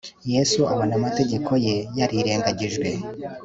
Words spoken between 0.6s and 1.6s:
abona amategeko